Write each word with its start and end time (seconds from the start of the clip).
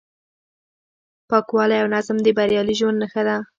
پاکوالی 1.29 1.77
او 1.81 1.87
نظم 1.95 2.17
د 2.23 2.27
بریالي 2.37 2.75
ژوند 2.79 2.97
نښه 3.03 3.21
ده. 3.27 3.37